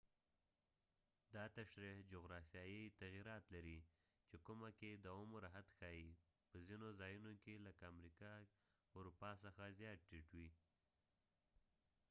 دا 1.33 1.43
تشریح 1.57 1.95
جغرافیايي 2.11 2.83
تغیرات 3.01 3.45
لري 3.55 3.79
چې 4.29 4.35
کومه 4.45 4.69
کې 4.79 4.91
د 4.95 5.05
عمر 5.19 5.43
حد 5.53 5.67
ښايي 5.77 6.09
په 6.49 6.57
ځنو 6.67 6.89
ځایونو 6.99 7.31
کې 7.43 7.53
لکه 7.65 7.81
امریکه 7.93 8.31
کې 8.37 8.49
اروپا 8.97 9.31
څخه 9.43 9.63
زیات 9.79 9.99
ټیټ 10.09 10.27
وي 10.37 10.49